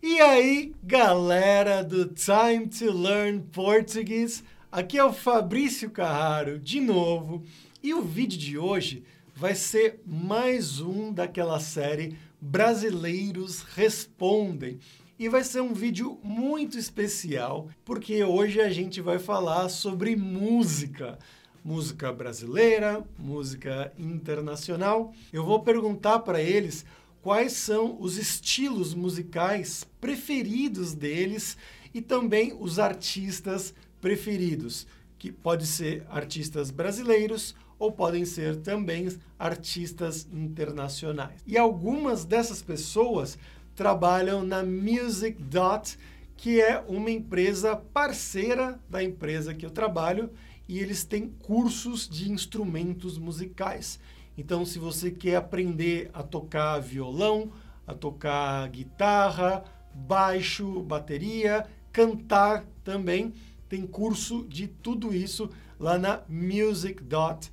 [0.00, 7.42] E aí, galera do Time to Learn Português, aqui é o Fabrício Carraro de novo,
[7.82, 9.02] e o vídeo de hoje
[9.34, 14.78] vai ser mais um daquela série Brasileiros Respondem.
[15.18, 21.18] E vai ser um vídeo muito especial, porque hoje a gente vai falar sobre música.
[21.64, 25.12] Música brasileira, música internacional.
[25.32, 26.86] Eu vou perguntar para eles
[27.22, 31.56] quais são os estilos musicais preferidos deles
[31.92, 34.86] e também os artistas preferidos,
[35.18, 39.08] que pode ser artistas brasileiros ou podem ser também
[39.38, 41.40] artistas internacionais.
[41.46, 43.38] E algumas dessas pessoas
[43.74, 45.96] trabalham na Music Dot,
[46.36, 50.30] que é uma empresa parceira da empresa que eu trabalho,
[50.68, 53.98] e eles têm cursos de instrumentos musicais.
[54.38, 57.50] Então, se você quer aprender a tocar violão,
[57.84, 63.34] a tocar guitarra, baixo, bateria, cantar também,
[63.68, 67.50] tem curso de tudo isso lá na musicdot.com.br.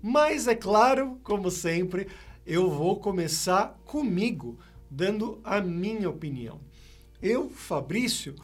[0.00, 2.06] Mas é claro, como sempre,
[2.46, 6.60] eu vou começar comigo, dando a minha opinião.
[7.20, 8.36] Eu, Fabrício,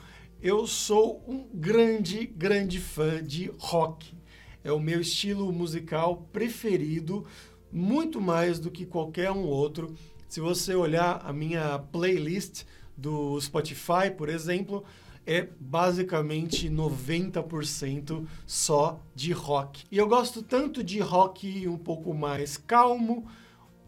[0.43, 4.19] eu sou um grande, grande fã de rock
[4.62, 7.25] é o meu estilo musical preferido,
[7.72, 9.94] muito mais do que qualquer um outro.
[10.28, 12.64] Se você olhar a minha playlist
[12.97, 14.84] do Spotify, por exemplo,
[15.27, 19.84] é basicamente 90% só de rock.
[19.91, 23.27] E eu gosto tanto de rock um pouco mais calmo,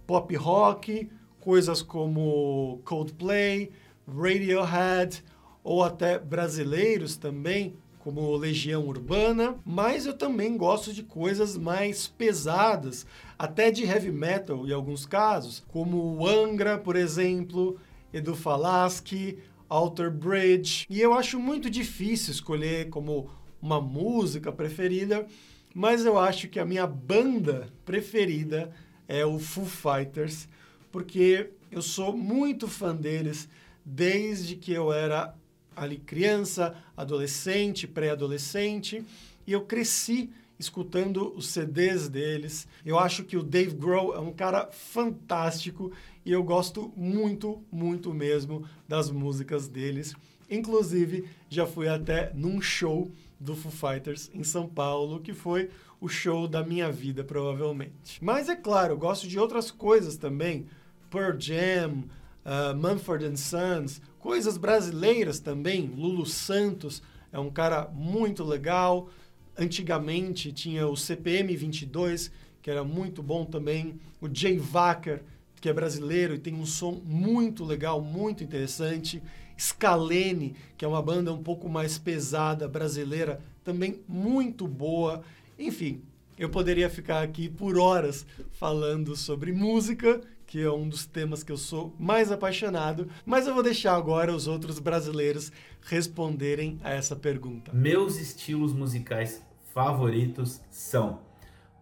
[0.07, 3.71] pop rock, coisas como Coldplay,
[4.07, 5.25] Radiohead,
[5.65, 13.07] ou até brasileiros também, como Legião Urbana, mas eu também gosto de coisas mais pesadas,
[13.39, 17.79] até de heavy metal em alguns casos, como Angra, por exemplo,
[18.13, 20.85] Edu Falaschi, Alter Bridge.
[20.91, 23.31] E eu acho muito difícil escolher como
[23.61, 25.25] uma música preferida,
[25.73, 28.73] mas eu acho que a minha banda preferida
[29.07, 30.49] é o Foo Fighters,
[30.91, 33.49] porque eu sou muito fã deles
[33.85, 35.35] desde que eu era
[35.77, 39.05] ali criança, adolescente, pré-adolescente,
[39.47, 42.69] e eu cresci escutando os CDs deles.
[42.85, 45.93] Eu acho que o Dave Grohl é um cara fantástico
[46.25, 50.15] e eu gosto muito, muito mesmo das músicas deles.
[50.49, 55.69] Inclusive, já fui até num show do Foo Fighters em São Paulo, que foi
[56.01, 58.19] o show da minha vida, provavelmente.
[58.21, 60.67] Mas é claro, eu gosto de outras coisas também.
[61.11, 62.05] Pearl Jam,
[62.45, 65.93] uh, Mumford Sons, coisas brasileiras também.
[65.95, 67.03] Lulu Santos
[67.33, 69.11] é um cara muito legal.
[69.59, 72.31] Antigamente tinha o CPM 22,
[72.63, 74.01] que era muito bom também.
[74.21, 75.23] O Jay Wacker,
[75.61, 79.21] que é brasileiro e tem um som muito legal, muito interessante.
[79.59, 85.23] Scalene, que é uma banda um pouco mais pesada, brasileira, também muito boa.
[85.59, 86.01] Enfim,
[86.39, 90.21] eu poderia ficar aqui por horas falando sobre música
[90.53, 94.31] que é um dos temas que eu sou mais apaixonado, mas eu vou deixar agora
[94.31, 97.73] os outros brasileiros responderem a essa pergunta.
[97.73, 99.43] Meus estilos musicais
[99.73, 101.21] favoritos são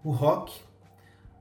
[0.05, 0.57] o rock,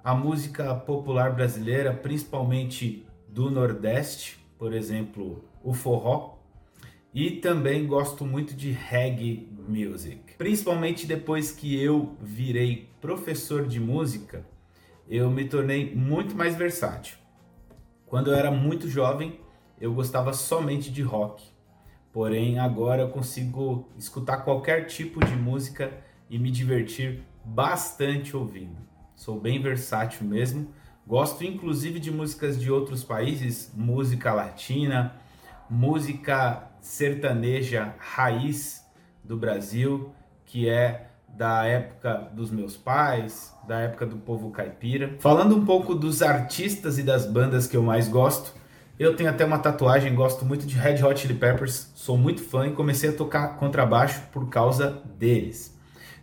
[0.03, 6.39] a música popular brasileira, principalmente do Nordeste, por exemplo, o forró,
[7.13, 10.33] e também gosto muito de reggae music.
[10.35, 14.43] Principalmente depois que eu virei professor de música,
[15.09, 17.17] eu me tornei muito mais versátil.
[18.05, 19.39] Quando eu era muito jovem,
[19.81, 21.43] eu gostava somente de rock.
[22.13, 25.91] Porém, agora eu consigo escutar qualquer tipo de música
[26.29, 28.77] e me divertir bastante ouvindo.
[29.15, 30.71] Sou bem versátil mesmo.
[31.07, 35.15] Gosto inclusive de músicas de outros países, música latina,
[35.67, 38.85] música sertaneja raiz
[39.23, 40.13] do Brasil,
[40.45, 45.15] que é da época dos meus pais, da época do povo caipira.
[45.19, 48.53] Falando um pouco dos artistas e das bandas que eu mais gosto,
[48.99, 52.67] eu tenho até uma tatuagem, gosto muito de Red Hot Chili Peppers, sou muito fã
[52.67, 55.73] e comecei a tocar contrabaixo por causa deles.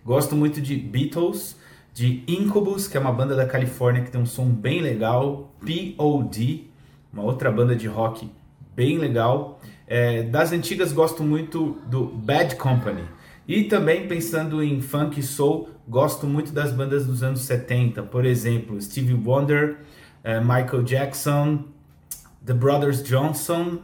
[0.05, 1.57] Gosto muito de Beatles,
[1.95, 6.65] de Incubus, que é uma banda da Califórnia que tem um som bem legal, P.O.D.,
[7.11, 8.31] uma outra banda de rock
[8.75, 9.59] bem legal.
[9.87, 13.05] É, das antigas gosto muito do Bad Company,
[13.49, 18.25] e também pensando em funk e soul, gosto muito das bandas dos anos 70, por
[18.25, 19.79] exemplo, Stevie Wonder,
[20.25, 21.65] uh, Michael Jackson,
[22.45, 23.81] The Brothers Johnson.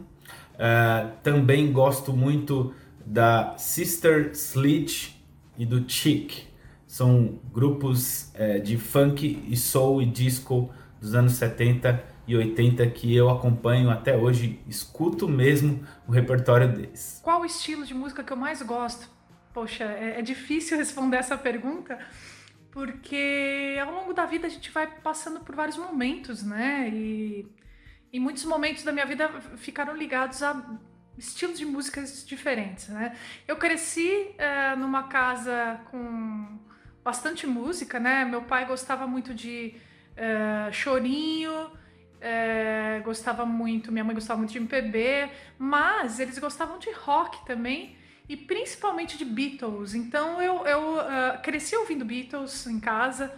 [0.55, 2.75] Uh, também gosto muito
[3.07, 5.17] da Sister Sledge
[5.57, 6.49] e do Chic.
[6.87, 10.71] São grupos uh, de funk e soul e disco
[11.01, 17.21] dos anos 70 e 80 que eu acompanho até hoje, escuto mesmo o repertório deles.
[17.23, 19.09] Qual o estilo de música que eu mais gosto?
[19.53, 21.99] Poxa, é, é difícil responder essa pergunta,
[22.71, 26.89] porque ao longo da vida a gente vai passando por vários momentos, né?
[26.89, 27.47] E,
[28.13, 30.79] e muitos momentos da minha vida ficaram ligados a
[31.19, 33.17] estilos de músicas diferentes, né?
[33.47, 36.59] Eu cresci é, numa casa com
[37.05, 38.25] bastante música, né?
[38.25, 39.75] Meu pai gostava muito de
[40.17, 41.71] é, chorinho,
[42.23, 48.01] é, gostava muito, minha mãe gostava muito de MPB, mas eles gostavam de rock também
[48.29, 49.95] e principalmente de Beatles.
[49.95, 53.35] Então eu, eu uh, cresci ouvindo Beatles em casa,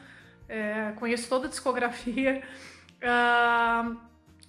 [0.49, 2.43] é, conheço toda a discografia.
[3.03, 3.97] Uh,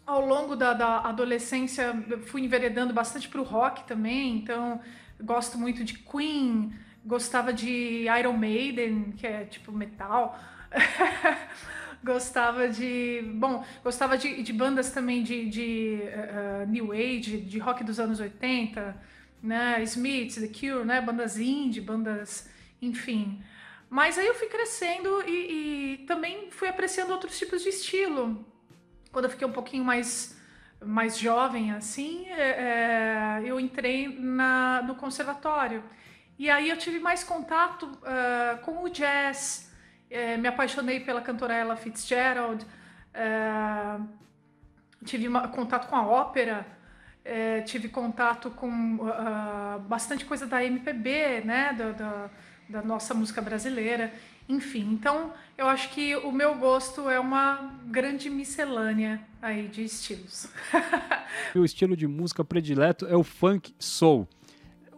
[0.06, 1.94] ao longo da, da adolescência
[2.28, 4.80] fui enveredando bastante para o rock também, então
[5.20, 6.72] gosto muito de Queen,
[7.04, 10.40] gostava de Iron Maiden, que é tipo metal.
[12.04, 13.22] gostava de.
[13.36, 18.20] Bom, gostava de, de bandas também de, de uh, New Age, de rock dos anos
[18.20, 18.96] 80,
[19.46, 19.82] né?
[19.84, 21.00] Smiths, The Cure, né?
[21.02, 22.50] Bandas indie, bandas.
[22.82, 23.44] enfim.
[23.90, 28.46] Mas aí eu fui crescendo e, e também fui apreciando outros tipos de estilo.
[29.12, 30.36] Quando eu fiquei um pouquinho mais
[30.84, 35.84] mais jovem assim, é, eu entrei na, no conservatório.
[36.38, 39.72] E aí eu tive mais contato uh, com o jazz,
[40.10, 42.66] é, me apaixonei pela cantora Ella Fitzgerald,
[43.14, 44.00] é,
[45.06, 46.68] tive uma, contato com a ópera,
[47.26, 52.30] é, tive contato com uh, bastante coisa da MPB, né, da, da,
[52.70, 54.14] da, nossa música brasileira,
[54.48, 54.92] enfim.
[54.94, 60.48] Então, eu acho que o meu gosto é uma grande miscelânea aí de estilos.
[61.56, 64.28] o estilo de música predileto é o funk soul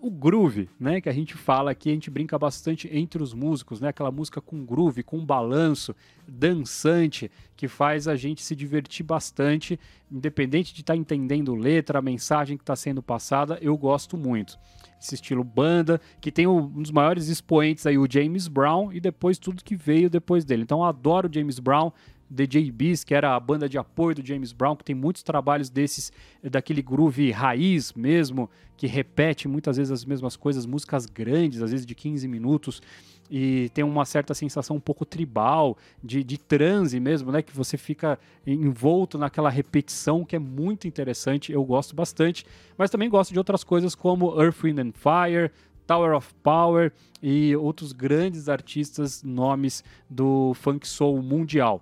[0.02, 3.82] o groove, né, que a gente fala aqui, a gente brinca bastante entre os músicos,
[3.82, 5.96] né, aquela música com groove, com balanço,
[6.28, 9.80] dançante, que faz a gente se divertir bastante,
[10.12, 14.58] independente de estar tá entendendo letra, a mensagem que está sendo passada, eu gosto muito.
[15.00, 19.38] Esse estilo banda, que tem um dos maiores expoentes aí, o James Brown, e depois
[19.38, 20.64] tudo que veio depois dele.
[20.64, 21.92] Então eu adoro James Brown,
[22.36, 25.70] The JBs, que era a banda de apoio do James Brown, que tem muitos trabalhos
[25.70, 26.12] desses,
[26.44, 31.72] eh, daquele groove raiz mesmo, que repete muitas vezes as mesmas coisas, músicas grandes, às
[31.72, 32.82] vezes de 15 minutos,
[33.30, 37.42] e tem uma certa sensação um pouco tribal, de, de transe mesmo, né?
[37.42, 42.46] Que você fica envolto naquela repetição que é muito interessante, eu gosto bastante,
[42.78, 45.52] mas também gosto de outras coisas como Earth, Wind and Fire,
[45.86, 46.92] Tower of Power
[47.24, 51.82] e outros grandes artistas, nomes do funk soul mundial.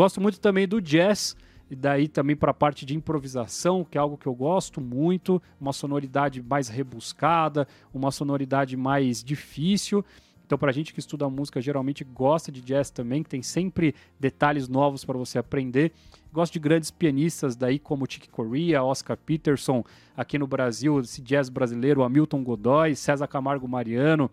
[0.00, 1.36] Gosto muito também do jazz,
[1.70, 5.42] e daí também para a parte de improvisação, que é algo que eu gosto muito,
[5.60, 10.02] uma sonoridade mais rebuscada, uma sonoridade mais difícil.
[10.46, 13.94] Então, para a gente que estuda música, geralmente gosta de jazz também, que tem sempre
[14.18, 15.92] detalhes novos para você aprender.
[16.32, 19.84] Gosto de grandes pianistas daí como Chick Corea, Oscar Peterson,
[20.16, 24.30] aqui no Brasil, esse jazz brasileiro, Hamilton Godoy, César Camargo Mariano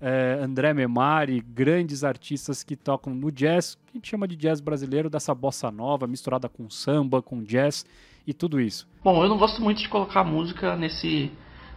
[0.00, 4.60] é, André Memari, grandes artistas que tocam no jazz, que a gente chama de jazz
[4.60, 7.84] brasileiro, dessa bossa nova, misturada com samba, com jazz
[8.26, 8.86] e tudo isso.
[9.02, 11.30] Bom, eu não gosto muito de colocar música nesse,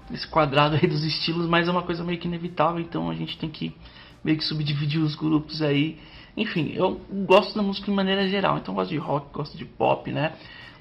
[0.09, 3.37] nesse quadrado aí dos estilos, mas é uma coisa meio que inevitável, então a gente
[3.37, 3.75] tem que
[4.23, 5.97] meio que subdividir os grupos aí.
[6.37, 10.11] Enfim, eu gosto da música de maneira geral, então gosto de rock, gosto de pop,
[10.11, 10.33] né?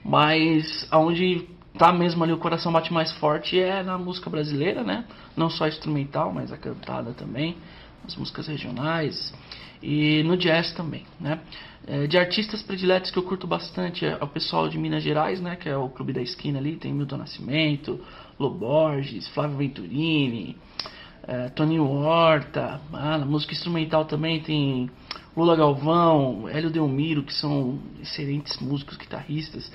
[0.04, 1.48] Mas aonde
[1.78, 5.04] tá mesmo ali o coração bate mais forte é na música brasileira, né?
[5.36, 7.56] Não só instrumental, mas a cantada também,
[8.06, 9.32] as músicas regionais
[9.82, 11.40] e no jazz também, né?
[11.86, 15.56] É, de artistas prediletos que eu curto bastante é o pessoal de Minas Gerais, né?
[15.56, 18.00] Que é o Clube da Esquina ali, tem Milton Nascimento,
[18.38, 20.56] Loborges, Flávio Venturini,
[21.26, 24.90] é, Toninho Horta, ah, na música instrumental também tem
[25.36, 29.70] Lula Galvão, Hélio Delmiro, que são excelentes músicos, guitarristas.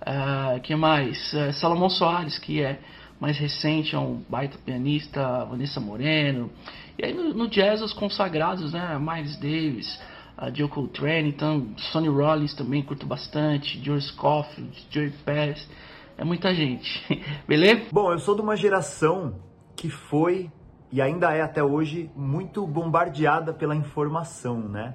[0.00, 1.32] Uh, que mais?
[1.32, 2.78] Uh, Salomão Soares, que é
[3.20, 6.50] mais recente, é um baita pianista, Vanessa Moreno.
[6.96, 8.98] E aí no, no jazz os consagrados, né?
[8.98, 10.00] Miles Davis,
[10.38, 15.68] uh, Joe Coltrane, então Sonny Rollins também curto bastante, George Scofield, Joey Pass,
[16.16, 17.04] é muita gente,
[17.46, 17.86] beleza?
[17.92, 19.34] Bom, eu sou de uma geração
[19.76, 20.50] que foi
[20.90, 24.94] e ainda é até hoje muito bombardeada pela informação, né?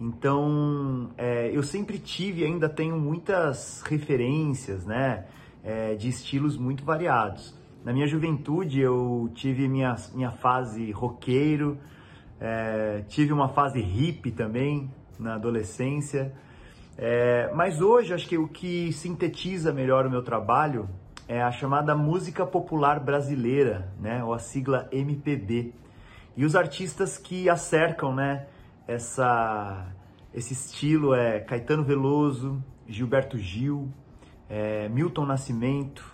[0.00, 5.26] Então, é, eu sempre tive ainda tenho muitas referências, né,
[5.62, 7.54] é, de estilos muito variados.
[7.84, 11.78] Na minha juventude, eu tive minha, minha fase roqueiro,
[12.40, 16.32] é, tive uma fase hippie também na adolescência.
[16.96, 20.88] É, mas hoje, acho que o que sintetiza melhor o meu trabalho
[21.28, 25.74] é a chamada música popular brasileira, né, ou a sigla MPB.
[26.36, 28.46] E os artistas que acercam, né,
[28.90, 29.86] essa,
[30.34, 33.88] esse estilo é Caetano Veloso, Gilberto Gil,
[34.48, 36.04] é, Milton Nascimento,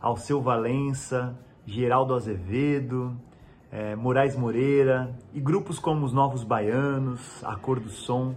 [0.00, 3.20] Alceu Valença, Geraldo Azevedo,
[3.72, 8.36] é, Moraes Moreira e grupos como os Novos Baianos, A Cor do Som.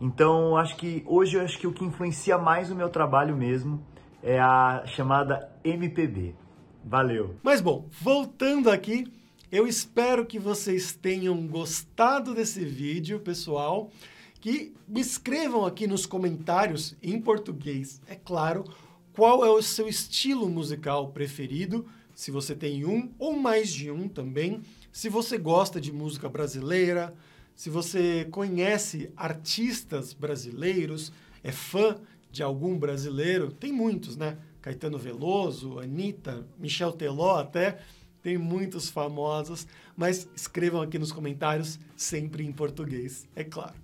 [0.00, 3.82] Então, acho que hoje eu acho que o que influencia mais o meu trabalho mesmo
[4.22, 6.36] é a chamada MPB.
[6.84, 7.34] Valeu.
[7.42, 9.12] Mas bom, voltando aqui,
[9.50, 13.90] eu espero que vocês tenham gostado desse vídeo, pessoal.
[14.40, 18.64] Que me escrevam aqui nos comentários, em português, é claro,
[19.12, 24.08] qual é o seu estilo musical preferido, se você tem um ou mais de um
[24.08, 24.60] também,
[24.92, 27.14] se você gosta de música brasileira,
[27.54, 31.12] se você conhece artistas brasileiros,
[31.42, 31.98] é fã
[32.30, 34.36] de algum brasileiro, tem muitos, né?
[34.60, 37.80] Caetano Veloso, Anitta, Michel Teló até,
[38.26, 43.74] tem muitos famosos, mas escrevam aqui nos comentários, sempre em português, é claro.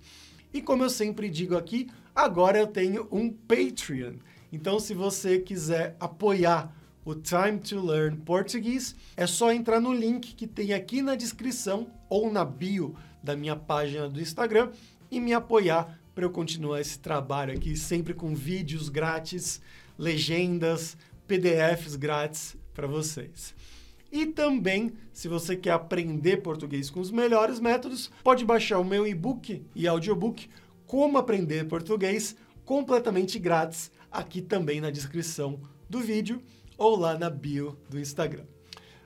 [0.53, 4.15] E como eu sempre digo aqui, agora eu tenho um Patreon.
[4.51, 10.35] Então, se você quiser apoiar o Time to Learn Português, é só entrar no link
[10.35, 14.71] que tem aqui na descrição ou na bio da minha página do Instagram
[15.09, 19.61] e me apoiar para eu continuar esse trabalho aqui, sempre com vídeos grátis,
[19.97, 20.97] legendas,
[21.29, 23.55] PDFs grátis para vocês.
[24.13, 29.07] E também, se você quer aprender português com os melhores métodos, pode baixar o meu
[29.07, 30.47] e-book e audiobook
[30.85, 36.39] Como Aprender Português completamente grátis aqui também na descrição do vídeo
[36.77, 38.45] ou lá na bio do Instagram.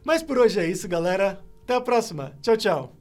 [0.04, 1.42] Mas por hoje é isso, galera.
[1.64, 2.38] Até a próxima.
[2.42, 2.94] Tchau, tchau.